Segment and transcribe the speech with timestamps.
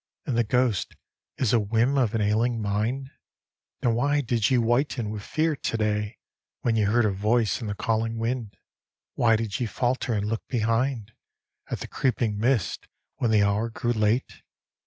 [0.25, 0.95] And the ghost
[1.37, 3.11] is a whim of an ailing mind J
[3.83, 6.17] Then why did ye whiten with fear to day
[6.61, 8.57] When ye heard a voice in the calling wind?
[9.13, 11.11] Why did ye falter and look behind?
[11.69, 12.87] At the creeping mists
[13.17, 14.41] when the hour grew late?